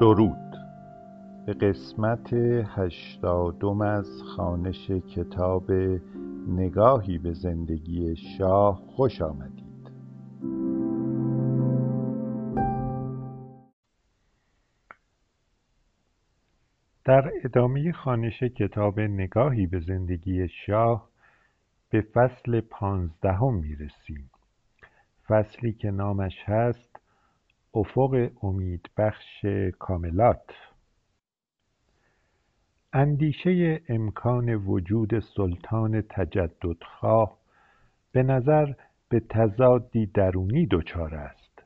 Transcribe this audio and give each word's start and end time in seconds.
درود. 0.00 0.56
به 1.46 1.52
قسمت 1.52 2.32
هشتادم 2.76 3.80
از 3.80 4.22
خوانش 4.22 4.90
کتاب 4.90 5.72
نگاهی 6.48 7.18
به 7.18 7.32
زندگی 7.32 8.16
شاه 8.16 8.82
خوش 8.86 9.22
آمدید. 9.22 9.90
در 17.04 17.32
ادامه 17.44 17.92
خوانش 17.92 18.42
کتاب 18.42 19.00
نگاهی 19.00 19.66
به 19.66 19.80
زندگی 19.80 20.48
شاه 20.48 21.08
به 21.90 22.00
فصل 22.00 22.60
پانزدهم 22.60 23.54
می‌رسیم. 23.54 24.30
فصلی 25.28 25.72
که 25.72 25.90
نامش 25.90 26.42
هست 26.44 26.97
افق 27.78 28.30
امیدبخش 28.42 29.44
کاملات. 29.78 30.50
اندیشه 32.92 33.80
امکان 33.88 34.54
وجود 34.54 35.18
سلطان 35.18 36.02
تجددخواه 36.10 37.38
به 38.12 38.22
نظر 38.22 38.72
به 39.08 39.20
تضادی 39.20 40.06
درونی 40.06 40.66
دچار 40.70 41.14
است. 41.14 41.62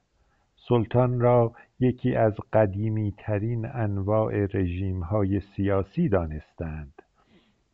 سلطان 0.68 1.20
را 1.20 1.52
یکی 1.80 2.14
از 2.14 2.34
قدیمیترین 2.52 3.66
انواع 3.66 4.46
رژیمهای 4.54 5.40
سیاسی 5.40 6.08
دانستند. 6.08 7.02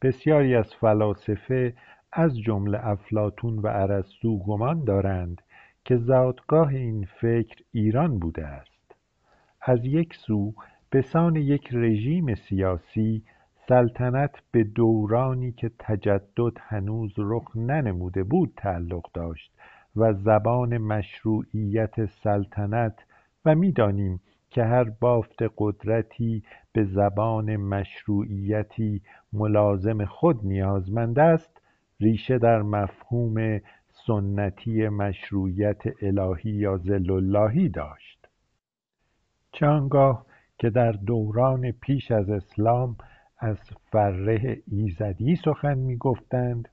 بسیاری 0.02 0.54
از 0.54 0.74
فلاسفه 0.80 1.74
از 2.12 2.40
جمله 2.40 2.86
افلاطون 2.86 3.58
و 3.58 3.66
ارسطو 3.66 4.38
گمان 4.38 4.84
دارند 4.84 5.42
که 5.88 5.96
زادگاه 5.96 6.68
این 6.68 7.06
فکر 7.20 7.62
ایران 7.72 8.18
بوده 8.18 8.46
است. 8.46 8.94
از 9.62 9.84
یک 9.84 10.14
سو 10.14 10.54
به 10.90 11.02
سان 11.02 11.36
یک 11.36 11.68
رژیم 11.72 12.34
سیاسی 12.34 13.22
سلطنت 13.68 14.30
به 14.50 14.64
دورانی 14.64 15.52
که 15.52 15.70
تجدد 15.78 16.52
هنوز 16.60 17.14
رخ 17.16 17.56
ننموده 17.56 18.24
بود 18.24 18.52
تعلق 18.56 19.12
داشت 19.14 19.52
و 19.96 20.12
زبان 20.12 20.78
مشروعیت 20.78 22.06
سلطنت 22.06 23.04
و 23.44 23.54
می‌دانیم 23.54 24.20
که 24.50 24.64
هر 24.64 24.84
بافت 24.84 25.38
قدرتی 25.56 26.42
به 26.72 26.84
زبان 26.84 27.56
مشروعیتی 27.56 29.02
ملازم 29.32 30.04
خود 30.04 30.46
نیازمند 30.46 31.18
است 31.18 31.60
ریشه 32.00 32.38
در 32.38 32.62
مفهوم 32.62 33.60
سنتی 34.08 34.88
مشروعیت 34.88 35.82
الهی 36.02 36.50
یا 36.50 36.76
ذلاللهی 36.76 37.68
داشت. 37.68 38.28
چه 39.52 39.66
آنگاه 39.66 40.26
که 40.58 40.70
در 40.70 40.92
دوران 40.92 41.70
پیش 41.70 42.10
از 42.10 42.30
اسلام 42.30 42.96
از 43.38 43.58
فره 43.92 44.62
ایزدی 44.66 45.36
سخن 45.36 45.78
می‌گفتند 45.78 46.68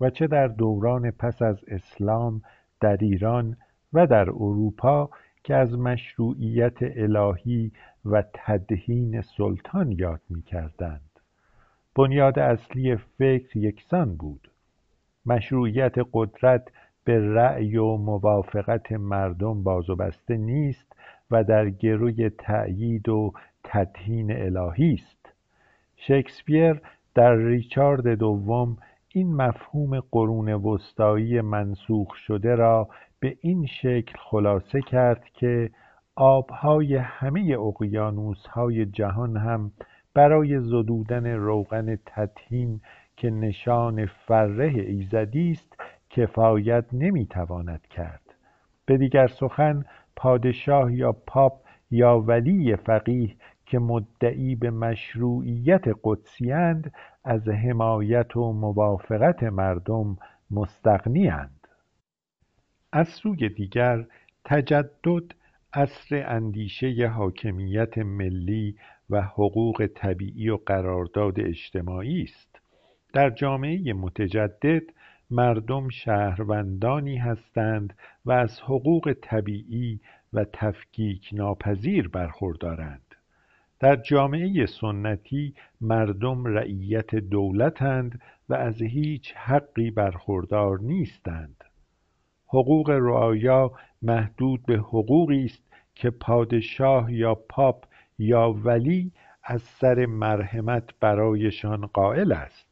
و 0.00 0.10
چه 0.10 0.26
در 0.26 0.48
دوران 0.48 1.10
پس 1.10 1.42
از 1.42 1.64
اسلام 1.68 2.42
در 2.80 2.96
ایران 2.96 3.56
و 3.92 4.06
در 4.06 4.30
اروپا 4.30 5.10
که 5.44 5.54
از 5.54 5.78
مشروعیت 5.78 6.78
الهی 6.80 7.72
و 8.04 8.24
تدهین 8.34 9.20
سلطان 9.20 9.92
یاد 9.92 10.20
می‌کردند. 10.30 11.20
بنیاد 11.96 12.38
اصلی 12.38 12.96
فکر 12.96 13.58
یکسان 13.58 14.16
بود. 14.16 14.50
مشروعیت 15.26 15.94
قدرت 16.12 16.68
به 17.04 17.34
رأی 17.34 17.76
و 17.76 17.96
موافقت 17.96 18.92
مردم 18.92 19.62
باز 19.62 19.90
و 19.90 19.96
بسته 19.96 20.36
نیست 20.36 20.92
و 21.30 21.44
در 21.44 21.70
گروی 21.70 22.30
تأیید 22.30 23.08
و 23.08 23.32
تدهین 23.64 24.32
الهی 24.32 24.94
است. 24.94 25.32
شکسپیر 25.96 26.80
در 27.14 27.34
ریچارد 27.34 28.08
دوم 28.08 28.76
این 29.08 29.36
مفهوم 29.36 30.00
قرون 30.00 30.52
وسطایی 30.52 31.40
منسوخ 31.40 32.14
شده 32.14 32.54
را 32.54 32.88
به 33.20 33.36
این 33.40 33.66
شکل 33.66 34.18
خلاصه 34.18 34.80
کرد 34.80 35.24
که 35.34 35.70
آبهای 36.16 36.96
همه 36.96 37.56
اقیانوسهای 37.60 38.86
جهان 38.86 39.36
هم 39.36 39.72
برای 40.14 40.60
زدودن 40.60 41.26
روغن 41.26 41.98
تدهین 42.06 42.80
که 43.16 43.30
نشان 43.30 44.06
فره 44.06 44.72
ایزدی 44.74 45.50
است 45.50 45.76
کفایت 46.10 46.84
نمی‌تواند 46.92 47.86
کرد. 47.86 48.34
به 48.86 48.96
دیگر 48.96 49.26
سخن 49.26 49.84
پادشاه 50.16 50.94
یا 50.94 51.12
پاپ 51.12 51.60
یا 51.90 52.20
ولی 52.20 52.76
فقیه 52.76 53.36
که 53.66 53.78
مدعی 53.78 54.54
به 54.54 54.70
مشروعیت 54.70 55.84
قدسیاند 56.04 56.92
از 57.24 57.48
حمایت 57.48 58.36
و 58.36 58.52
موافقت 58.52 59.42
مردم 59.42 60.16
مستغنیاند 60.50 61.68
از 62.92 63.08
سوی 63.08 63.48
دیگر 63.48 64.06
تجدد 64.44 65.34
عصر 65.72 66.24
اندیشه 66.26 67.08
حاکمیت 67.08 67.98
ملی 67.98 68.76
و 69.10 69.22
حقوق 69.22 69.86
طبیعی 69.94 70.48
و 70.48 70.56
قرارداد 70.66 71.40
اجتماعی 71.40 72.22
است. 72.22 72.55
در 73.16 73.30
جامعه 73.30 73.92
متجدد 73.92 74.82
مردم 75.30 75.88
شهروندانی 75.88 77.16
هستند 77.16 77.94
و 78.24 78.32
از 78.32 78.60
حقوق 78.60 79.14
طبیعی 79.22 80.00
و 80.32 80.44
تفکیک 80.52 81.30
ناپذیر 81.32 82.08
برخوردارند. 82.08 83.14
در 83.80 83.96
جامعه 83.96 84.66
سنتی 84.66 85.54
مردم 85.80 86.44
رعیت 86.44 87.14
دولتند 87.14 88.20
و 88.48 88.54
از 88.54 88.82
هیچ 88.82 89.34
حقی 89.36 89.90
برخوردار 89.90 90.78
نیستند. 90.80 91.64
حقوق 92.46 92.90
رعایا 92.90 93.72
محدود 94.02 94.66
به 94.66 94.76
حقوقی 94.76 95.44
است 95.44 95.64
که 95.94 96.10
پادشاه 96.10 97.12
یا 97.12 97.34
پاپ 97.34 97.84
یا 98.18 98.52
ولی 98.52 99.12
از 99.44 99.62
سر 99.62 100.06
مرحمت 100.06 100.90
برایشان 101.00 101.86
قائل 101.86 102.32
است. 102.32 102.65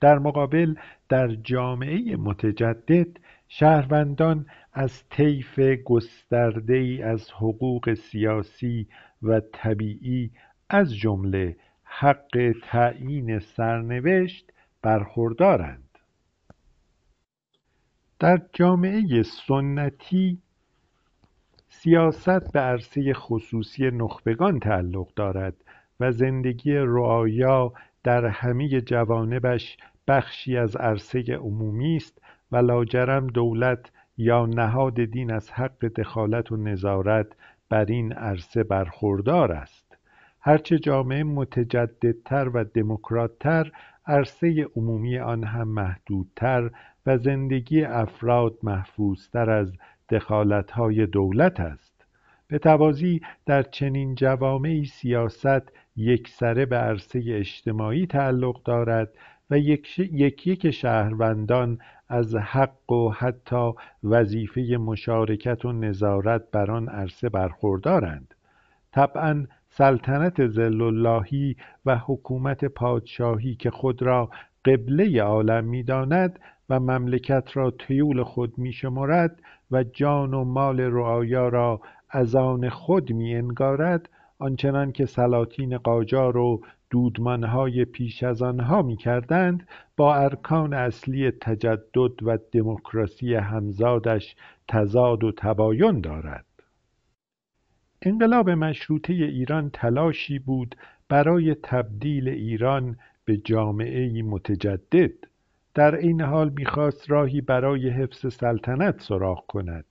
در 0.00 0.18
مقابل 0.18 0.74
در 1.08 1.28
جامعه 1.34 2.16
متجدد 2.16 3.08
شهروندان 3.48 4.46
از 4.72 5.08
طیف 5.08 5.60
گستردهای 5.84 7.02
از 7.02 7.30
حقوق 7.30 7.94
سیاسی 7.94 8.88
و 9.22 9.40
طبیعی 9.52 10.30
از 10.70 10.96
جمله 10.96 11.56
حق 11.84 12.54
تعیین 12.62 13.38
سرنوشت 13.38 14.52
برخوردارند. 14.82 15.98
در 18.18 18.42
جامعه 18.52 19.22
سنتی 19.22 20.38
سیاست 21.68 22.52
به 22.52 22.60
عرصه 22.60 23.14
خصوصی 23.14 23.90
نخبگان 23.90 24.60
تعلق 24.60 25.14
دارد 25.16 25.54
و 26.00 26.12
زندگی 26.12 26.72
رعایا 26.72 27.72
در 28.04 28.26
همه 28.26 28.80
جوانبش 28.80 29.76
بخشی 30.08 30.56
از 30.56 30.76
عرصه 30.76 31.22
عمومی 31.34 31.96
است 31.96 32.22
و 32.52 32.56
لاجرم 32.56 33.26
دولت 33.26 33.90
یا 34.16 34.46
نهاد 34.46 35.04
دین 35.04 35.32
از 35.32 35.50
حق 35.50 35.84
دخالت 35.84 36.52
و 36.52 36.56
نظارت 36.56 37.26
بر 37.68 37.84
این 37.84 38.12
عرصه 38.12 38.62
برخوردار 38.62 39.52
است. 39.52 39.96
هرچه 40.40 40.78
جامعه 40.78 41.24
متجددتر 41.24 42.48
و 42.48 42.64
دموکراتتر 42.64 43.72
عرصه 44.06 44.66
عمومی 44.76 45.18
آن 45.18 45.44
هم 45.44 45.68
محدودتر 45.68 46.70
و 47.06 47.18
زندگی 47.18 47.84
افراد 47.84 48.54
محفوظتر 48.62 49.50
از 49.50 49.72
دخالتهای 50.10 51.06
دولت 51.06 51.60
است. 51.60 52.04
به 52.48 52.58
توازی 52.58 53.20
در 53.46 53.62
چنین 53.62 54.14
جوامعی 54.14 54.84
سیاست 54.84 55.72
یکسره 55.96 56.66
به 56.66 56.76
عرصه 56.76 57.22
اجتماعی 57.26 58.06
تعلق 58.06 58.62
دارد 58.62 59.08
و 59.50 59.58
یک 59.58 59.98
یک 59.98 60.70
شهروندان 60.70 61.78
از 62.08 62.36
حق 62.36 62.92
و 62.92 63.10
حتی 63.10 63.72
وظیفه 64.04 64.60
مشارکت 64.60 65.64
و 65.64 65.72
نظارت 65.72 66.50
بر 66.50 66.70
آن 66.70 66.88
عرصه 66.88 67.28
برخوردارند. 67.28 68.34
طبعا 68.92 69.46
سلطنت 69.68 70.46
ذلاللهی 70.46 71.56
و 71.86 71.96
حکومت 71.96 72.64
پادشاهی 72.64 73.54
که 73.54 73.70
خود 73.70 74.02
را 74.02 74.30
قبله 74.64 75.22
عالم 75.22 75.64
می‌داند 75.64 76.38
و 76.68 76.80
مملکت 76.80 77.48
را 77.54 77.70
طیول 77.70 78.22
خود 78.22 78.58
میشمرد 78.58 79.42
و 79.70 79.84
جان 79.84 80.34
و 80.34 80.44
مال 80.44 80.80
رعایا 80.80 81.48
را 81.48 81.80
از 82.10 82.34
آن 82.34 82.68
خود 82.68 83.12
میانگارد 83.12 84.08
آنچنان 84.44 84.92
که 84.92 85.06
سلاطین 85.06 85.78
قاجار 85.78 86.36
و 86.36 86.60
دودمانهای 86.90 87.84
پیش 87.84 88.22
از 88.22 88.42
آنها 88.42 88.82
می‌کردند 88.82 89.68
با 89.96 90.14
ارکان 90.14 90.72
اصلی 90.72 91.30
تجدد 91.30 92.22
و 92.22 92.38
دموکراسی 92.52 93.34
همزادش 93.34 94.36
تضاد 94.68 95.24
و 95.24 95.32
تباین 95.32 96.00
دارد. 96.00 96.44
انقلاب 98.02 98.50
مشروطه 98.50 99.12
ایران 99.12 99.70
تلاشی 99.70 100.38
بود 100.38 100.76
برای 101.08 101.54
تبدیل 101.54 102.28
ایران 102.28 102.96
به 103.24 103.36
جامعه 103.36 104.22
متجدد. 104.22 105.12
در 105.74 105.94
این 105.94 106.20
حال 106.20 106.52
می‌خواست 106.56 107.10
راهی 107.10 107.40
برای 107.40 107.88
حفظ 107.88 108.34
سلطنت 108.34 109.00
سراغ 109.00 109.46
کند. 109.46 109.84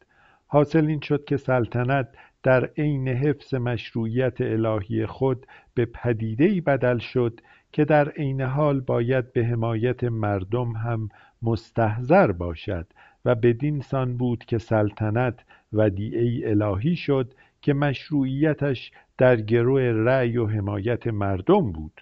حاصل 0.47 0.85
این 0.85 0.99
شد 0.99 1.25
که 1.25 1.37
سلطنت 1.37 2.07
در 2.43 2.65
عین 2.77 3.07
حفظ 3.07 3.53
مشروعیت 3.53 4.41
الهی 4.41 5.05
خود 5.05 5.45
به 5.73 5.85
پدیدهای 5.85 6.61
بدل 6.61 6.97
شد 6.97 7.39
که 7.71 7.85
در 7.85 8.09
عین 8.09 8.41
حال 8.41 8.79
باید 8.79 9.33
به 9.33 9.45
حمایت 9.45 10.03
مردم 10.03 10.71
هم 10.71 11.09
مستحضر 11.41 12.31
باشد 12.31 12.87
و 13.25 13.35
بدین 13.35 13.81
سان 13.81 14.17
بود 14.17 14.45
که 14.45 14.57
سلطنت 14.57 15.39
ودیعه 15.73 16.49
الهی 16.49 16.95
شد 16.95 17.33
که 17.61 17.73
مشروعیتش 17.73 18.91
در 19.17 19.41
گرو 19.41 19.77
رأی 19.77 20.37
و 20.37 20.47
حمایت 20.47 21.07
مردم 21.07 21.71
بود. 21.71 22.01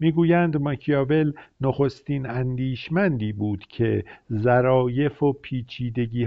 می‌گویند 0.00 0.56
ماکیاول 0.56 1.32
نخستین 1.60 2.26
اندیشمندی 2.26 3.32
بود 3.32 3.66
که 3.68 4.04
ظرایف 4.32 5.22
و 5.22 5.36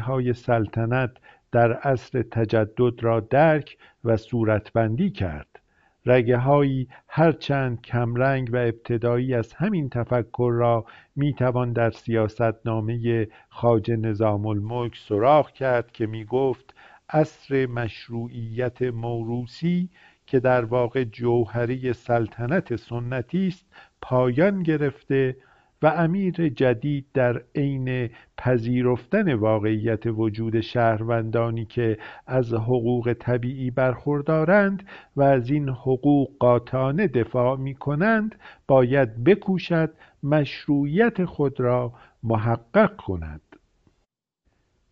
های 0.01 0.33
سلطنت 0.33 1.11
در 1.51 1.73
عصر 1.73 2.21
تجدد 2.21 3.03
را 3.03 3.19
درک 3.19 3.77
و 4.03 4.17
صورتبندی 4.17 5.09
کرد. 5.09 5.59
رگههایی 6.05 6.87
هرچند 7.07 7.81
کمرنگ 7.81 8.49
و 8.53 8.55
ابتدایی 8.55 9.33
از 9.33 9.53
همین 9.53 9.89
تفکر 9.89 10.51
را 10.55 10.85
می‌توان 11.15 11.73
در 11.73 11.91
سیاستنامه 11.91 13.27
خواجه 13.49 13.95
نظامالملک 13.95 14.97
سراغ 15.07 15.51
کرد 15.51 15.91
که 15.91 16.07
می‌گفت 16.07 16.73
عصر 17.09 17.65
مشروعیت 17.65 18.81
موروثی 18.81 19.89
که 20.25 20.39
در 20.39 20.65
واقع 20.65 21.03
جوهری 21.03 21.93
سلطنت 21.93 22.75
سنتی 22.75 23.47
است 23.47 23.65
پایان 24.01 24.63
گرفته 24.63 25.37
و 25.81 25.87
امیر 25.87 26.49
جدید 26.49 27.05
در 27.13 27.41
عین 27.55 28.09
پذیرفتن 28.37 29.33
واقعیت 29.33 30.05
وجود 30.05 30.61
شهروندانی 30.61 31.65
که 31.65 31.97
از 32.27 32.53
حقوق 32.53 33.15
طبیعی 33.19 33.71
برخوردارند 33.71 34.83
و 35.15 35.21
از 35.21 35.49
این 35.49 35.69
حقوق 35.69 36.31
قاطعانه 36.39 37.07
دفاع 37.07 37.57
می 37.57 37.75
کنند 37.75 38.35
باید 38.67 39.23
بکوشد 39.23 39.93
مشروعیت 40.23 41.25
خود 41.25 41.59
را 41.59 41.93
محقق 42.23 42.95
کند. 42.95 43.41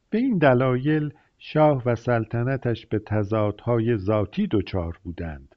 به 0.10 0.18
این 0.18 0.38
دلایل 0.38 1.14
شاه 1.38 1.82
و 1.86 1.96
سلطنتش 1.96 2.86
به 2.86 3.00
تضادهای 3.00 3.98
ذاتی 3.98 4.48
دچار 4.48 4.98
بودند. 5.04 5.56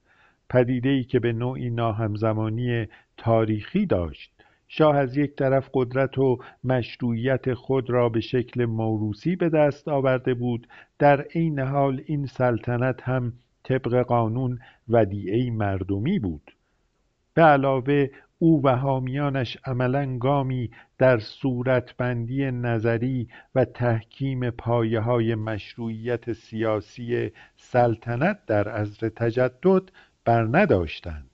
پدیدهای 0.50 1.04
که 1.04 1.20
به 1.20 1.32
نوعی 1.32 1.70
ناهمزمانی 1.70 2.86
تاریخی 3.16 3.86
داشت. 3.86 4.37
شاه 4.68 4.96
از 4.96 5.16
یک 5.16 5.36
طرف 5.36 5.70
قدرت 5.74 6.18
و 6.18 6.38
مشروعیت 6.64 7.54
خود 7.54 7.90
را 7.90 8.08
به 8.08 8.20
شکل 8.20 8.64
موروسی 8.64 9.36
به 9.36 9.48
دست 9.48 9.88
آورده 9.88 10.34
بود 10.34 10.68
در 10.98 11.20
عین 11.20 11.58
حال 11.58 12.02
این 12.06 12.26
سلطنت 12.26 13.02
هم 13.02 13.32
طبق 13.64 14.02
قانون 14.02 14.58
ودیعه 14.88 15.50
مردمی 15.50 16.18
بود. 16.18 16.54
به 17.34 17.42
علاوه 17.42 18.08
او 18.38 18.62
و 18.64 18.76
حامیانش 18.76 19.58
عملا 19.64 20.18
گامی 20.18 20.70
در 20.98 21.18
صورتبندی 21.18 22.50
نظری 22.50 23.28
و 23.54 23.64
تحکیم 23.64 24.50
پایه 24.50 25.00
های 25.00 25.34
مشروعیت 25.34 26.32
سیاسی 26.32 27.30
سلطنت 27.56 28.38
در 28.46 28.68
عصر 28.68 29.08
تجدد 29.08 29.82
برنداشتند 30.24 31.27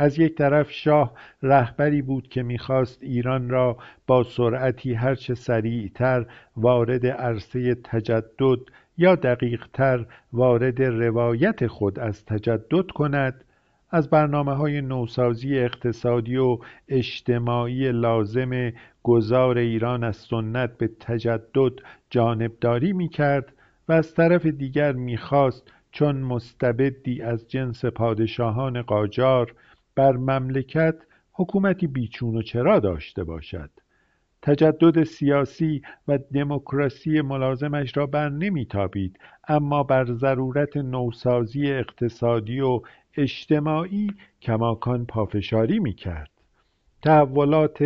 از 0.00 0.18
یک 0.18 0.34
طرف 0.34 0.70
شاه 0.70 1.12
رهبری 1.42 2.02
بود 2.02 2.28
که 2.28 2.42
می‌خواست 2.42 3.02
ایران 3.02 3.48
را 3.48 3.76
با 4.06 4.22
سرعتی 4.22 4.94
هرچه 4.94 5.34
سریعتر 5.34 6.26
وارد 6.56 7.06
عرصه 7.06 7.74
تجدد 7.74 8.58
یا 8.98 9.14
دقیقتر 9.14 10.06
وارد 10.32 10.82
روایت 10.82 11.66
خود 11.66 11.98
از 11.98 12.24
تجدد 12.24 12.90
کند 12.90 13.44
از 13.90 14.10
برنامه 14.10 14.54
های 14.54 14.80
نوسازی 14.80 15.58
اقتصادی 15.58 16.36
و 16.36 16.58
اجتماعی 16.88 17.92
لازم 17.92 18.72
گذار 19.02 19.58
ایران 19.58 20.04
از 20.04 20.16
سنت 20.16 20.78
به 20.78 20.90
تجدد 21.00 21.72
جانبداری 22.10 22.92
می 22.92 23.08
کرد 23.08 23.52
و 23.88 23.92
از 23.92 24.14
طرف 24.14 24.46
دیگر 24.46 24.92
می‌خواست 24.92 25.72
چون 25.92 26.16
مستبدی 26.16 27.22
از 27.22 27.48
جنس 27.48 27.84
پادشاهان 27.84 28.82
قاجار 28.82 29.54
بر 29.94 30.12
مملکت 30.12 30.96
حکومتی 31.32 31.86
بیچون 31.86 32.36
و 32.36 32.42
چرا 32.42 32.78
داشته 32.78 33.24
باشد؟ 33.24 33.70
تجدد 34.42 35.04
سیاسی 35.04 35.82
و 36.08 36.18
دموکراسی 36.18 37.20
ملازمش 37.20 37.96
را 37.96 38.06
بر 38.06 38.28
نمیتابید 38.28 39.18
اما 39.48 39.82
بر 39.82 40.04
ضرورت 40.04 40.76
نوسازی 40.76 41.72
اقتصادی 41.72 42.60
و 42.60 42.80
اجتماعی 43.16 44.10
کماکان 44.42 45.06
پافشاری 45.06 45.78
می‌کرد. 45.78 46.30
تحولات 47.02 47.78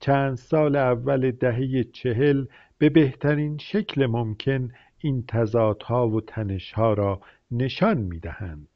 چند 0.00 0.34
سال 0.34 0.76
اول 0.76 1.30
دهه 1.30 1.84
چهل 1.84 2.46
به 2.78 2.88
بهترین 2.88 3.58
شکل 3.58 4.06
ممکن 4.06 4.72
این 4.98 5.24
تضادها 5.28 6.08
و 6.08 6.20
تنشها 6.20 6.92
را 6.92 7.20
نشان 7.50 7.98
می‌دهند. 7.98 8.71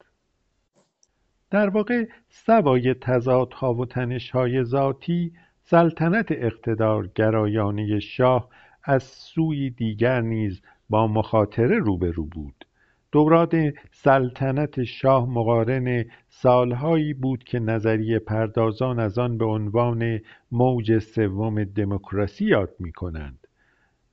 در 1.51 1.69
واقع 1.69 2.05
سوای 2.29 2.93
تضادها 2.93 3.73
و 3.73 3.85
تنشهای 3.85 4.63
ذاتی 4.63 5.31
سلطنت 5.63 6.31
اقتدارگرایانه 6.31 7.99
شاه 7.99 8.49
از 8.83 9.03
سوی 9.03 9.69
دیگر 9.69 10.21
نیز 10.21 10.61
با 10.89 11.07
مخاطره 11.07 11.77
روبرو 11.77 12.25
بود 12.25 12.65
دوران 13.11 13.73
سلطنت 13.91 14.83
شاه 14.83 15.29
مقارن 15.29 16.05
سالهایی 16.29 17.13
بود 17.13 17.43
که 17.43 17.59
نظریه 17.59 18.19
پردازان 18.19 18.99
از 18.99 19.17
آن 19.17 19.37
به 19.37 19.45
عنوان 19.45 20.19
موج 20.51 20.99
سوم 20.99 21.63
دموکراسی 21.63 22.45
یاد 22.45 22.69
می 22.79 22.91
کنند. 22.91 23.47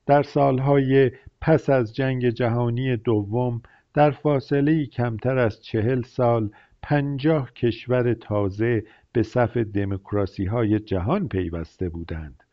در 0.07 0.23
سالهای 0.23 1.11
پس 1.41 1.71
از 1.71 1.95
جنگ 1.95 2.29
جهانی 2.29 2.97
دوم 2.97 3.63
در 3.95 4.11
فاصله 4.11 4.87
کمتر 4.87 5.39
از 5.39 5.63
چهل 5.63 6.03
سال 6.03 6.51
پنجاه 6.87 7.53
کشور 7.53 8.15
تازه 8.15 8.85
به 9.13 9.23
صف 9.23 9.57
دموکراسی 9.57 10.45
های 10.45 10.81
جهان 10.81 11.29
پیوسته 11.29 11.89
بودند 11.89 12.45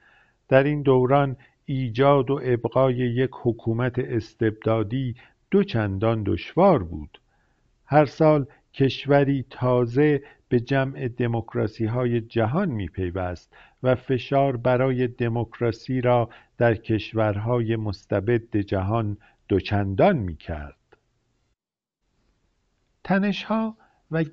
در 0.47 0.63
این 0.63 0.81
دوران 0.81 1.37
ایجاد 1.65 2.31
و 2.31 2.39
ابقای 2.43 2.95
یک 2.95 3.29
حکومت 3.33 3.99
استبدادی 3.99 5.15
دو 5.51 5.63
چندان 5.63 6.23
دشوار 6.23 6.83
بود 6.83 7.21
هر 7.85 8.05
سال 8.05 8.45
کشوری 8.73 9.45
تازه 9.49 10.23
به 10.49 10.59
جمع 10.59 11.07
دموکراسی 11.07 11.85
های 11.85 12.21
جهان 12.21 12.69
می 12.69 12.87
پیوست 12.87 13.55
و 13.83 13.95
فشار 13.95 14.57
برای 14.57 15.07
دموکراسی 15.07 16.01
را 16.01 16.29
در 16.57 16.75
کشورهای 16.75 17.75
مستبد 17.75 18.57
جهان 18.57 19.17
دوچندان 19.47 20.17
می 20.17 20.35
کرد. 20.35 20.75
تنشها 23.03 23.77
و 24.11 24.23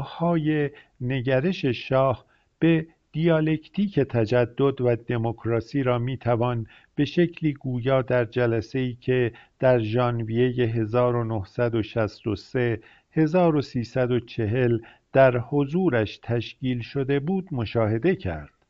های 0.00 0.70
نگرش 1.00 1.64
شاه 1.64 2.26
به 2.58 2.86
دیالکتیک 3.12 4.00
تجدد 4.00 4.80
و 4.80 4.96
دموکراسی 4.96 5.82
را 5.82 5.98
می‌توان 5.98 6.66
به 6.94 7.04
شکلی 7.04 7.52
گویا 7.52 8.02
در 8.02 8.28
ای 8.74 8.96
که 9.00 9.32
در 9.58 9.78
ژانویه 9.78 10.66
1963 10.66 12.80
1340 13.12 14.78
در 15.12 15.38
حضورش 15.38 16.20
تشکیل 16.22 16.80
شده 16.80 17.20
بود 17.20 17.48
مشاهده 17.52 18.16
کرد. 18.16 18.61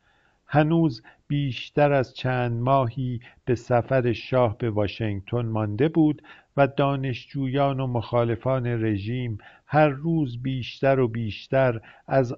هنوز 0.54 1.02
بیشتر 1.28 1.92
از 1.92 2.14
چند 2.14 2.60
ماهی 2.60 3.20
به 3.44 3.54
سفر 3.54 4.12
شاه 4.12 4.58
به 4.58 4.70
واشنگتن 4.70 5.46
مانده 5.46 5.88
بود 5.88 6.22
و 6.56 6.66
دانشجویان 6.66 7.80
و 7.80 7.86
مخالفان 7.86 8.66
رژیم 8.66 9.38
هر 9.66 9.88
روز 9.88 10.42
بیشتر 10.42 11.00
و 11.00 11.08
بیشتر 11.08 11.80
از 12.06 12.34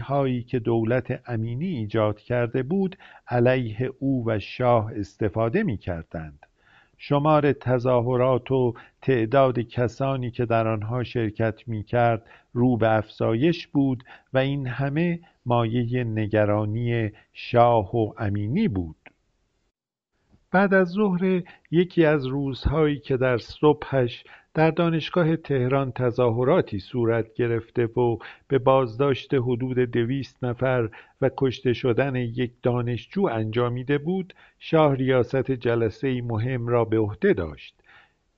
هایی 0.00 0.42
که 0.42 0.58
دولت 0.58 1.20
امینی 1.26 1.66
ایجاد 1.66 2.20
کرده 2.20 2.62
بود 2.62 2.96
علیه 3.28 3.92
او 3.98 4.24
و 4.26 4.38
شاه 4.38 4.92
استفاده 4.96 5.62
می 5.62 5.76
کردند. 5.78 6.46
شمار 7.02 7.52
تظاهرات 7.52 8.50
و 8.50 8.74
تعداد 9.02 9.58
کسانی 9.58 10.30
که 10.30 10.44
در 10.46 10.68
آنها 10.68 11.02
شرکت 11.02 11.68
می 11.68 11.82
کرد 11.82 12.26
رو 12.52 12.76
به 12.76 12.96
افزایش 12.96 13.66
بود 13.66 14.04
و 14.32 14.38
این 14.38 14.66
همه 14.66 15.20
مایه 15.46 16.04
نگرانی 16.04 17.10
شاه 17.32 17.96
و 17.96 18.12
امینی 18.18 18.68
بود. 18.68 18.96
بعد 20.50 20.74
از 20.74 20.88
ظهر 20.88 21.42
یکی 21.70 22.04
از 22.04 22.26
روزهایی 22.26 22.98
که 22.98 23.16
در 23.16 23.38
صبحش 23.38 24.24
در 24.54 24.70
دانشگاه 24.70 25.36
تهران 25.36 25.92
تظاهراتی 25.92 26.78
صورت 26.78 27.34
گرفته 27.34 27.86
و 27.86 28.16
به 28.48 28.58
بازداشت 28.58 29.34
حدود 29.34 29.78
دویست 29.78 30.44
نفر 30.44 30.88
و 31.20 31.30
کشته 31.36 31.72
شدن 31.72 32.16
یک 32.16 32.52
دانشجو 32.62 33.26
انجامیده 33.26 33.98
بود 33.98 34.34
شاه 34.58 34.94
ریاست 34.94 35.50
جلسه 35.50 36.22
مهم 36.22 36.66
را 36.66 36.84
به 36.84 36.98
عهده 36.98 37.32
داشت. 37.32 37.74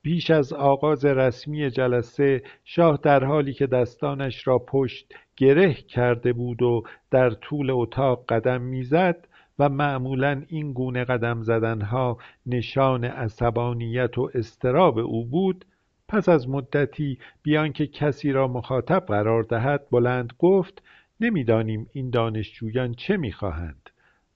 پیش 0.03 0.31
از 0.31 0.53
آغاز 0.53 1.05
رسمی 1.05 1.69
جلسه 1.69 2.43
شاه 2.63 2.99
در 3.03 3.23
حالی 3.23 3.53
که 3.53 3.67
دستانش 3.67 4.47
را 4.47 4.59
پشت 4.59 5.13
گره 5.37 5.73
کرده 5.73 6.33
بود 6.33 6.61
و 6.61 6.83
در 7.11 7.29
طول 7.29 7.69
اتاق 7.69 8.25
قدم 8.29 8.61
می‌زد 8.61 9.27
و 9.59 9.69
معمولا 9.69 10.43
این 10.47 10.73
گونه 10.73 11.03
قدم 11.03 11.41
زدنها 11.41 12.17
نشان 12.45 13.03
عصبانیت 13.03 14.17
و 14.17 14.29
اضطراب 14.33 14.97
او 14.97 15.25
بود 15.25 15.65
پس 16.13 16.29
از 16.29 16.49
مدتی 16.49 17.19
بیان 17.43 17.73
که 17.73 17.87
کسی 17.87 18.31
را 18.31 18.47
مخاطب 18.47 19.05
قرار 19.07 19.43
دهد 19.43 19.89
بلند 19.91 20.33
گفت 20.39 20.83
نمی‌دانیم 21.19 21.89
این 21.93 22.09
دانشجویان 22.09 22.93
چه 22.93 23.17
می‌خواهند. 23.17 23.89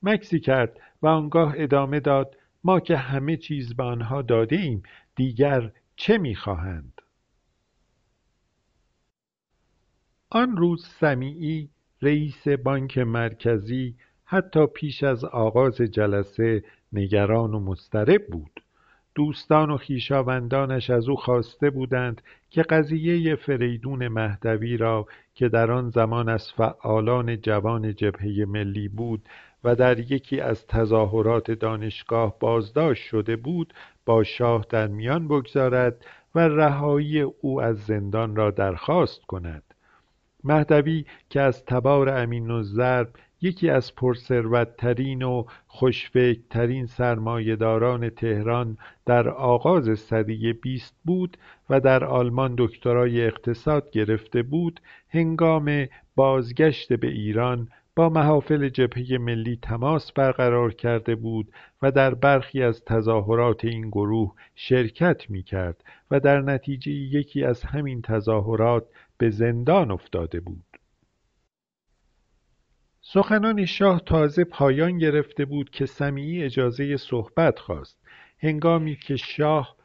مکسی 0.04 0.40
کرد 0.40 0.80
و 1.02 1.08
آنگاه 1.08 1.54
ادامه 1.58 2.00
داد 2.00 2.38
ما 2.64 2.80
که 2.80 2.98
همه 2.98 3.38
چیز 3.38 3.76
به 3.76 3.84
آنها 3.84 4.22
داده 4.22 4.56
ایم 4.56 4.84
دیگر 5.16 5.72
چه 5.96 6.18
می‌خواهند؟ 6.18 7.02
آن 10.30 10.58
روز 10.58 10.86
سمیعی 10.86 11.70
رئیس 12.02 12.48
بانک 12.48 12.98
مرکزی 12.98 13.96
حتی 14.26 14.68
پیش 14.68 15.04
از 15.04 15.24
آغاز 15.24 15.78
جلسه 15.82 16.64
نگران 16.94 17.54
و 17.54 17.60
مضطرب 17.60 18.28
بود. 18.28 18.67
دوستان 19.18 19.70
و 19.70 19.78
خویشاوندانش 19.78 20.90
از 20.90 21.10
او 21.10 21.16
خواسته 21.16 21.70
بودند 21.70 22.22
که 22.50 22.62
قضیه 22.62 23.36
فریدون 23.36 24.08
مهدوی 24.08 24.78
را 24.78 25.08
که 25.36 25.50
در 25.50 25.72
آن 25.72 25.90
زمان 25.90 26.30
از 26.30 26.52
فعالان 26.52 27.42
جوان 27.42 27.96
جبهه 27.96 28.46
ملی 28.48 28.88
بود 28.88 29.30
و 29.64 29.76
در 29.76 30.00
یکی 30.00 30.42
از 30.42 30.68
تظاهرات 30.68 31.52
دانشگاه 31.52 32.40
بازداشت 32.40 33.04
شده 33.04 33.36
بود 33.36 33.74
با 34.06 34.24
شاه 34.24 34.66
در 34.70 34.88
میان 34.88 35.28
بگذارد 35.28 36.06
و 36.36 36.40
رهایی 36.40 37.22
او 37.22 37.62
از 37.62 37.86
زندان 37.86 38.36
را 38.36 38.52
درخواست 38.52 39.26
کند. 39.26 39.64
مهدوی 40.44 41.06
که 41.30 41.42
از 41.42 41.66
تبار 41.66 42.10
امین 42.10 42.52
الضرب 42.52 43.10
یکی 43.42 43.70
از 43.70 43.96
پرثروتترین 43.96 45.24
و 45.24 45.46
خوشفکرترین 45.68 46.86
سرمایهداران 46.86 48.10
تهران 48.10 48.78
در 49.06 49.30
آغاز 49.30 50.00
سده 50.00 50.54
بیست 50.54 50.96
بود 51.06 51.38
و 51.70 51.80
در 51.80 52.04
آلمان 52.04 52.56
دکترای 52.58 53.26
اقتصاد 53.26 53.92
گرفته 53.92 54.44
بود 54.44 54.82
هنگام 55.10 55.88
بازگشت 56.16 56.94
به 56.94 57.08
ایران 57.08 57.70
با 57.98 58.10
محافل 58.10 58.70
جبهه 58.70 59.18
ملی 59.18 59.60
تماس 59.62 60.12
برقرار 60.12 60.74
کرده 60.74 61.16
بود 61.16 61.52
و 61.82 61.92
در 61.92 62.14
برخی 62.14 62.64
از 62.64 62.86
تظاهرات 62.86 63.66
این 63.66 63.90
گروه 63.90 64.34
شرکت 64.56 65.30
می 65.30 65.44
کرد 65.44 65.84
و 66.12 66.20
در 66.20 66.42
نتیجه 66.42 66.92
یکی 66.92 67.44
از 67.44 67.64
همین 67.64 68.02
تظاهرات 68.02 68.86
به 69.18 69.30
زندان 69.30 69.92
افتاده 69.92 70.40
بود. 70.40 70.67
سخنان 73.14 73.66
شاه 73.66 74.02
تازه 74.06 74.44
پایان 74.44 74.98
گرفته 74.98 75.46
بود 75.46 75.70
که 75.70 75.86
سمیعی 75.86 76.44
اجازه 76.44 76.98
صحبت 76.98 77.60
خواست. 77.60 78.00
هنگامی 78.40 78.96
که 78.96 79.16
شاه 79.16 79.76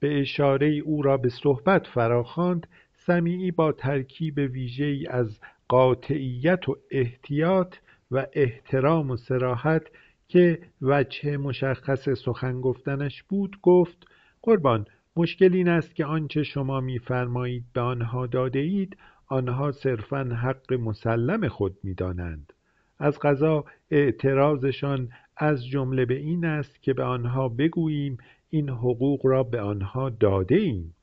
به 0.00 0.20
اشاره 0.20 0.66
او 0.66 1.02
را 1.02 1.16
به 1.16 1.28
صحبت 1.28 1.86
فراخواند 1.86 2.66
سمیعی 2.92 3.50
با 3.50 3.72
ترکیب 3.72 4.38
ویژه‌ای 4.38 5.06
از 5.06 5.40
قاطعیت 5.68 6.68
و 6.68 6.76
احتیاط 6.90 7.76
و 8.10 8.26
احترام 8.32 9.10
و 9.10 9.16
سراحت 9.16 9.82
که 10.28 10.58
وجه 10.82 11.36
مشخص 11.36 12.08
سخن 12.08 12.60
گفتنش 12.60 13.22
بود 13.22 13.58
گفت 13.62 14.06
قربان 14.42 14.86
مشکل 15.16 15.54
این 15.54 15.68
است 15.68 15.94
که 15.94 16.04
آنچه 16.04 16.42
شما 16.42 16.80
میفرمایید 16.80 17.64
به 17.72 17.80
آنها 17.80 18.26
داده 18.26 18.58
اید 18.58 18.96
آنها 19.26 19.72
صرفا 19.72 20.24
حق 20.42 20.72
مسلم 20.72 21.48
خود 21.48 21.76
می‌دانند. 21.82 22.52
از 22.98 23.18
قضا 23.18 23.64
اعتراضشان 23.90 25.08
از 25.36 25.66
جمله 25.66 26.04
به 26.04 26.14
این 26.14 26.44
است 26.44 26.82
که 26.82 26.94
به 26.94 27.04
آنها 27.04 27.48
بگوییم 27.48 28.18
این 28.50 28.68
حقوق 28.68 29.26
را 29.26 29.42
به 29.42 29.60
آنها 29.60 30.10
داده 30.10 30.54
ایم 30.54 30.94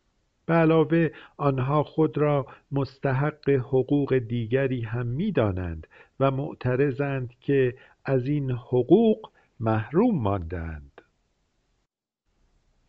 به 0.46 0.54
علاوه 0.54 1.10
آنها 1.38 1.84
خود 1.84 2.18
را 2.18 2.48
مستحق 2.72 3.50
حقوق 3.50 4.18
دیگری 4.18 4.82
هم 4.82 5.08
می‌دانند 5.08 5.88
و 6.20 6.32
معترضند 6.32 7.34
که 7.40 7.76
از 8.06 8.28
این 8.28 8.52
حقوق 8.52 9.32
محروم 9.60 10.22
ماندهاند 10.22 11.02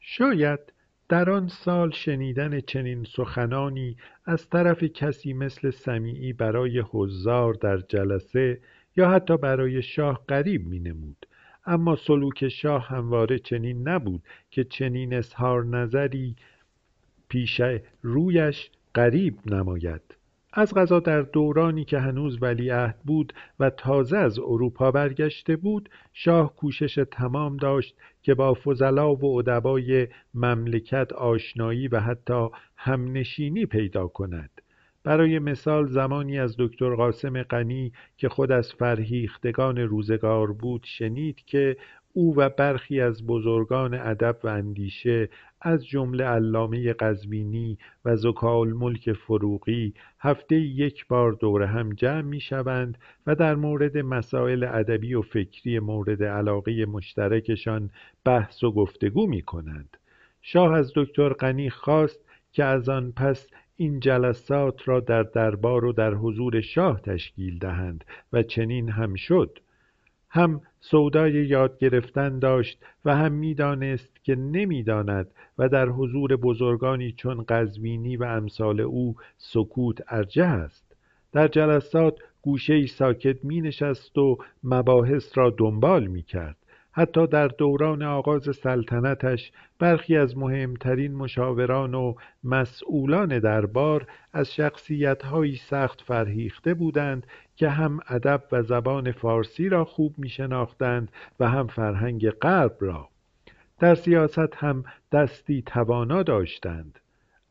شاید 0.00 0.60
در 1.08 1.30
آن 1.30 1.48
سال 1.48 1.90
شنیدن 1.90 2.60
چنین 2.60 3.04
سخنانی 3.04 3.96
از 4.24 4.48
طرف 4.48 4.84
کسی 4.84 5.32
مثل 5.32 5.70
سمیعی 5.70 6.32
برای 6.32 6.84
حضار 6.90 7.54
در 7.54 7.76
جلسه 7.76 8.60
یا 8.96 9.10
حتی 9.10 9.36
برای 9.36 9.82
شاه 9.82 10.24
غریب 10.28 10.68
مینمود. 10.68 11.26
اما 11.66 11.96
سلوک 11.96 12.48
شاه 12.48 12.88
همواره 12.88 13.38
چنین 13.38 13.88
نبود 13.88 14.22
که 14.50 14.64
چنین 14.64 15.14
اظهار 15.14 15.64
نظری 15.64 16.36
پیش 17.28 17.60
رویش 18.02 18.70
غریب 18.94 19.34
نماید. 19.46 20.16
از 20.58 20.74
غذا 20.74 21.00
در 21.00 21.22
دورانی 21.22 21.84
که 21.84 21.98
هنوز 21.98 22.42
ولیعهد 22.42 22.98
بود 23.04 23.32
و 23.60 23.70
تازه 23.70 24.16
از 24.16 24.38
اروپا 24.38 24.90
برگشته 24.90 25.56
بود 25.56 25.88
شاه 26.12 26.56
کوشش 26.56 27.04
تمام 27.10 27.56
داشت 27.56 27.96
که 28.22 28.34
با 28.34 28.54
فضلا 28.54 29.14
و 29.14 29.38
ادبای 29.38 30.08
مملکت 30.34 31.12
آشنایی 31.12 31.88
و 31.88 32.00
حتی 32.00 32.48
همنشینی 32.76 33.66
پیدا 33.66 34.06
کند. 34.06 34.55
برای 35.06 35.38
مثال 35.38 35.86
زمانی 35.86 36.38
از 36.38 36.54
دکتر 36.58 36.94
قاسم 36.94 37.42
غنی 37.42 37.92
که 38.16 38.28
خود 38.28 38.52
از 38.52 38.72
فرهیختگان 38.72 39.78
روزگار 39.78 40.52
بود 40.52 40.84
شنید 40.84 41.44
که 41.44 41.76
او 42.12 42.36
و 42.36 42.48
برخی 42.48 43.00
از 43.00 43.26
بزرگان 43.26 43.94
ادب 43.94 44.36
و 44.44 44.48
اندیشه 44.48 45.28
از 45.60 45.86
جمله 45.86 46.24
علامه 46.24 46.92
قزوینی 46.92 47.78
و 48.04 48.16
زکالملک 48.16 49.12
فروغی 49.12 49.94
هفته 50.20 50.56
یک 50.56 51.06
بار 51.06 51.32
دور 51.32 51.62
هم 51.62 51.92
جمع 51.92 52.22
می 52.22 52.40
شوند 52.40 52.98
و 53.26 53.34
در 53.34 53.54
مورد 53.54 53.98
مسائل 53.98 54.64
ادبی 54.64 55.14
و 55.14 55.22
فکری 55.22 55.78
مورد 55.78 56.22
علاقه 56.22 56.86
مشترکشان 56.86 57.90
بحث 58.24 58.64
و 58.64 58.72
گفتگو 58.72 59.26
می 59.26 59.42
کنند. 59.42 59.96
شاه 60.42 60.74
از 60.74 60.92
دکتر 60.96 61.32
غنی 61.32 61.70
خواست 61.70 62.20
که 62.52 62.64
از 62.64 62.88
آن 62.88 63.12
پس 63.12 63.48
این 63.76 64.00
جلسات 64.00 64.88
را 64.88 65.00
در 65.00 65.22
دربار 65.22 65.84
و 65.84 65.92
در 65.92 66.14
حضور 66.14 66.60
شاه 66.60 67.00
تشکیل 67.00 67.58
دهند 67.58 68.04
و 68.32 68.42
چنین 68.42 68.88
هم 68.88 69.14
شد. 69.14 69.58
هم 70.30 70.60
سودای 70.80 71.32
یاد 71.32 71.78
گرفتن 71.78 72.38
داشت 72.38 72.84
و 73.04 73.16
هم 73.16 73.32
می‌دانست 73.32 74.24
که 74.24 74.34
نمی‌داند 74.34 75.30
و 75.58 75.68
در 75.68 75.88
حضور 75.88 76.36
بزرگانی 76.36 77.12
چون 77.12 77.44
قزوینی 77.48 78.16
و 78.16 78.24
امثال 78.24 78.80
او 78.80 79.16
سکوت 79.36 80.02
ارجه 80.08 80.44
است. 80.44 80.96
در 81.32 81.48
جلسات 81.48 82.18
گوشه 82.42 82.86
ساکت 82.86 83.44
می 83.44 83.60
نشست 83.60 84.18
و 84.18 84.38
مباحث 84.64 85.38
را 85.38 85.54
دنبال 85.58 86.06
می 86.06 86.22
کرد 86.22 86.56
حتی 86.98 87.26
در 87.26 87.48
دوران 87.48 88.02
آغاز 88.02 88.56
سلطنتش 88.56 89.52
برخی 89.78 90.16
از 90.16 90.38
مهمترین 90.38 91.14
مشاوران 91.14 91.94
و 91.94 92.14
مسئولان 92.44 93.38
دربار 93.38 94.06
از 94.32 94.54
شخصیتهایی 94.54 95.56
سخت 95.56 96.00
فرهیخته 96.00 96.74
بودند 96.74 97.26
که 97.56 97.68
هم 97.68 98.00
ادب 98.08 98.42
و 98.52 98.62
زبان 98.62 99.12
فارسی 99.12 99.68
را 99.68 99.84
خوب 99.84 100.14
می 100.18 100.28
شناختند 100.28 101.12
و 101.40 101.48
هم 101.48 101.66
فرهنگ 101.66 102.30
غرب 102.30 102.76
را. 102.80 103.08
در 103.78 103.94
سیاست 103.94 104.54
هم 104.56 104.84
دستی 105.12 105.62
توانا 105.62 106.22
داشتند. 106.22 106.98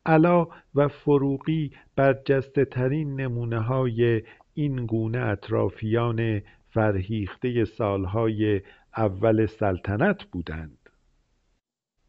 علا 0.06 0.48
و 0.76 0.88
فروغی 0.88 1.72
برجسته 1.96 2.66
ترین 2.66 3.22
نمونه 3.22 3.60
های 3.60 4.22
این 4.54 4.86
گونه 4.86 5.18
اطرافیان 5.20 6.42
فرهیخته 6.70 7.66
سالهای 7.66 8.62
اول 8.98 9.46
سلطنت 9.46 10.24
بودند. 10.24 10.90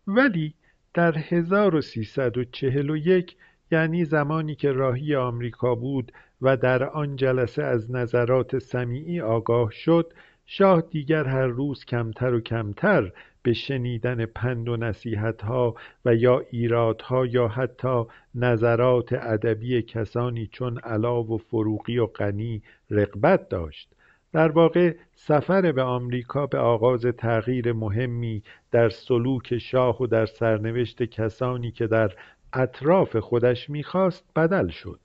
ولی 0.06 0.54
در 0.94 1.18
1341 1.18 3.36
یعنی 3.70 4.04
زمانی 4.04 4.54
که 4.54 4.72
راهی 4.72 5.14
آمریکا 5.14 5.74
بود 5.74 6.12
و 6.42 6.56
در 6.56 6.84
آن 6.84 7.16
جلسه 7.16 7.62
از 7.62 7.90
نظرات 7.90 8.58
سمیعی 8.58 9.20
آگاه 9.20 9.70
شد 9.70 10.12
شاه 10.46 10.80
دیگر 10.80 11.24
هر 11.24 11.46
روز 11.46 11.84
کمتر 11.84 12.34
و 12.34 12.40
کمتر 12.40 13.12
به 13.42 13.52
شنیدن 13.52 14.26
پند 14.26 14.68
و 14.68 14.76
نصیحتها 14.76 15.74
و 16.04 16.14
یا 16.14 16.42
ایرادها 16.50 17.26
یا 17.26 17.48
حتی 17.48 18.04
نظرات 18.34 19.12
ادبی 19.12 19.82
کسانی 19.82 20.46
چون 20.46 20.78
علا 20.78 21.22
و 21.22 21.38
فروغی 21.38 21.98
و 21.98 22.06
غنی 22.06 22.62
رغبت 22.90 23.48
داشت. 23.48 23.95
در 24.32 24.48
واقع 24.48 24.94
سفر 25.14 25.72
به 25.72 25.82
آمریکا 25.82 26.46
به 26.46 26.58
آغاز 26.58 27.06
تغییر 27.06 27.72
مهمی 27.72 28.42
در 28.70 28.88
سلوک 28.88 29.58
شاه 29.58 30.02
و 30.02 30.06
در 30.06 30.26
سرنوشت 30.26 31.02
کسانی 31.02 31.70
که 31.70 31.86
در 31.86 32.12
اطراف 32.52 33.16
خودش 33.16 33.70
می‌خواست 33.70 34.24
بدل 34.36 34.68
شد. 34.68 35.00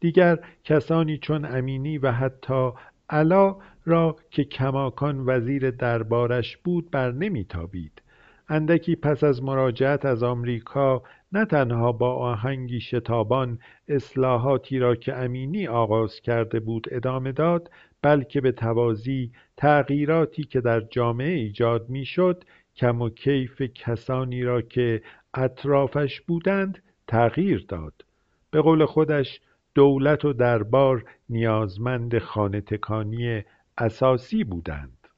دیگر 0.00 0.38
کسانی 0.64 1.18
چون 1.18 1.44
امینی 1.44 1.98
و 1.98 2.12
حتی 2.12 2.70
علا 3.10 3.56
را 3.84 4.16
که 4.30 4.44
کماکان 4.44 5.24
وزیر 5.26 5.70
دربارش 5.70 6.56
بود 6.56 6.90
بر 6.90 7.12
نمیتابید. 7.12 8.02
اندکی 8.48 8.96
پس 8.96 9.24
از 9.24 9.42
مراجعت 9.42 10.04
از 10.04 10.22
آمریکا 10.22 11.02
نه 11.32 11.44
تنها 11.44 11.92
با 11.92 12.14
آهنگی 12.14 12.80
شتابان 12.80 13.58
اصلاحاتی 13.88 14.78
را 14.78 14.94
که 14.94 15.14
امینی 15.14 15.66
آغاز 15.66 16.20
کرده 16.20 16.60
بود 16.60 16.86
ادامه 16.90 17.32
داد 17.32 17.70
بلکه 18.04 18.40
به 18.40 18.52
توازی 18.52 19.32
تغییراتی 19.56 20.44
که 20.44 20.60
در 20.60 20.80
جامعه 20.80 21.32
ایجاد 21.32 21.88
می‌شد 21.88 22.44
کم 22.76 23.02
و 23.02 23.08
کیف 23.08 23.62
کسانی 23.62 24.42
را 24.42 24.62
که 24.62 25.02
اطرافش 25.34 26.20
بودند 26.20 26.82
تغییر 27.08 27.64
داد. 27.68 28.04
به 28.50 28.60
قول 28.60 28.84
خودش 28.84 29.40
دولت 29.74 30.24
و 30.24 30.32
دربار 30.32 31.04
نیازمند 31.28 32.18
تکانی 32.60 33.42
اساسی 33.78 34.44
بودند. 34.44 35.08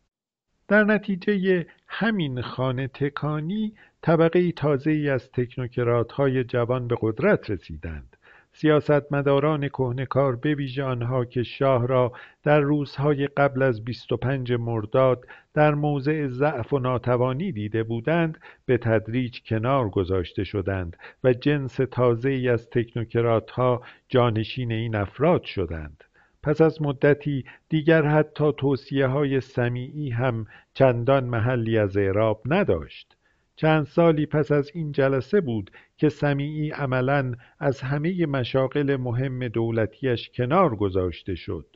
در 0.68 0.84
نتیجه 0.84 1.66
همین 1.88 2.40
تکانی 2.86 3.74
طبقه 4.02 4.52
تازه 4.52 5.10
از 5.14 5.30
تکنوکرات 5.32 6.12
های 6.12 6.44
جوان 6.44 6.88
به 6.88 6.96
قدرت 7.00 7.50
رسیدند. 7.50 8.16
سیاستمداران 8.58 9.68
کهنکار 9.68 10.36
به 10.36 10.54
ویژه 10.54 10.84
آنها 10.84 11.24
که 11.24 11.42
شاه 11.42 11.86
را 11.86 12.12
در 12.42 12.60
روزهای 12.60 13.26
قبل 13.26 13.62
از 13.62 13.84
25 13.84 14.52
مرداد 14.52 15.26
در 15.54 15.74
موضع 15.74 16.26
ضعف 16.26 16.72
و 16.72 16.78
ناتوانی 16.78 17.52
دیده 17.52 17.82
بودند 17.82 18.38
به 18.66 18.78
تدریج 18.78 19.40
کنار 19.46 19.90
گذاشته 19.90 20.44
شدند 20.44 20.96
و 21.24 21.32
جنس 21.32 21.76
تازه 21.90 22.48
از 22.52 22.70
تکنوکراتها 22.70 23.82
جانشین 24.08 24.72
این 24.72 24.94
افراد 24.94 25.44
شدند. 25.44 26.04
پس 26.42 26.60
از 26.60 26.82
مدتی 26.82 27.44
دیگر 27.68 28.02
حتی 28.02 28.52
توصیه 28.52 29.06
های 29.06 29.40
سمیعی 29.40 30.10
هم 30.10 30.46
چندان 30.74 31.24
محلی 31.24 31.78
از 31.78 31.96
اعراب 31.96 32.42
نداشت. 32.46 33.15
چند 33.56 33.86
سالی 33.86 34.26
پس 34.26 34.52
از 34.52 34.70
این 34.74 34.92
جلسه 34.92 35.40
بود 35.40 35.70
که 35.96 36.08
سمیعی 36.08 36.70
عملا 36.70 37.34
از 37.58 37.80
همه 37.80 38.26
مشاغل 38.26 38.96
مهم 38.96 39.48
دولتیش 39.48 40.30
کنار 40.34 40.76
گذاشته 40.76 41.34
شد. 41.34 41.66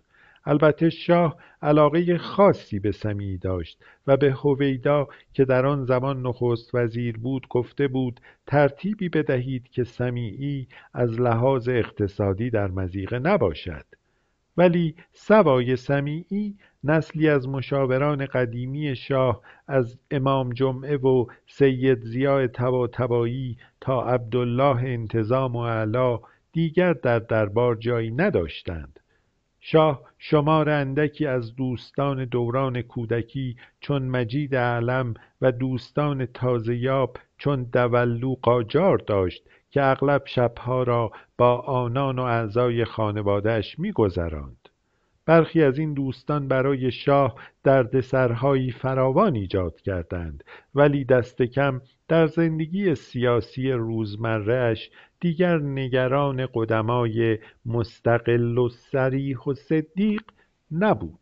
البته 0.44 0.90
شاه 0.90 1.36
علاقه 1.62 2.18
خاصی 2.18 2.78
به 2.78 2.92
سمیعی 2.92 3.38
داشت 3.38 3.84
و 4.06 4.16
به 4.16 4.32
هویدا 4.32 5.08
که 5.32 5.44
در 5.44 5.66
آن 5.66 5.84
زمان 5.84 6.22
نخست 6.26 6.74
وزیر 6.74 7.18
بود 7.18 7.48
گفته 7.48 7.88
بود 7.88 8.20
ترتیبی 8.46 9.08
بدهید 9.08 9.68
که 9.68 9.84
سمیعی 9.84 10.68
از 10.94 11.20
لحاظ 11.20 11.68
اقتصادی 11.68 12.50
در 12.50 12.68
مزیقه 12.68 13.18
نباشد. 13.18 13.84
ولی 14.56 14.94
سوای 15.12 15.76
سمیعی 15.76 16.56
نسلی 16.84 17.28
از 17.28 17.48
مشاوران 17.48 18.26
قدیمی 18.26 18.96
شاه 18.96 19.40
از 19.68 19.98
امام 20.10 20.52
جمعه 20.52 20.96
و 20.96 21.26
سید 21.46 22.04
ضیاء 22.04 22.46
طباطبایی 22.46 23.58
تا 23.80 24.02
عبدالله 24.02 24.76
انتظام 24.76 25.56
اعلی 25.56 26.18
دیگر 26.52 26.92
در 26.92 27.18
دربار 27.18 27.74
جایی 27.76 28.10
نداشتند. 28.10 29.00
شاه 29.60 30.02
شمار 30.18 30.70
اندکی 30.70 31.26
از 31.26 31.56
دوستان 31.56 32.24
دوران 32.24 32.82
کودکی 32.82 33.56
چون 33.80 34.02
مجید 34.02 34.54
اعلم 34.54 35.14
و 35.40 35.52
دوستان 35.52 36.26
تازیاب 36.26 37.16
چون 37.38 37.64
دولو 37.64 38.34
قاجار 38.42 38.98
داشت 38.98 39.42
که 39.70 39.82
اغلب 39.82 40.22
شبها 40.26 40.82
را 40.82 41.10
با 41.38 41.58
آنان 41.60 42.18
و 42.18 42.22
اعضای 42.22 42.84
خانوادهاش 42.84 43.78
میگذراند. 43.78 44.59
برخی 45.26 45.62
از 45.62 45.78
این 45.78 45.94
دوستان 45.94 46.48
برای 46.48 46.90
شاه 46.90 47.34
دردسرهایی 47.64 48.70
فراوان 48.70 49.34
ایجاد 49.34 49.80
کردند 49.80 50.44
ولی 50.74 51.04
دست 51.04 51.42
کم 51.42 51.80
در 52.08 52.26
زندگی 52.26 52.94
سیاسی 52.94 53.72
روزمرهاش 53.72 54.90
دیگر 55.20 55.58
نگران 55.58 56.48
قدمای 56.54 57.38
مستقل 57.66 58.58
و 58.58 58.68
صریح 58.68 59.38
و 59.38 59.54
صدیق 59.54 60.22
نبود. 60.72 61.19